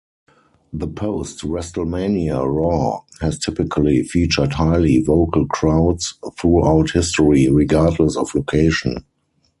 [0.73, 9.05] The post-WrestleMania "Raw" has typically featured highly vocal crowds throughout history, regardless of location.